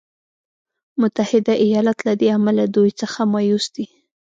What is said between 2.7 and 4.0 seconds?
دوی څخه مایوس دی.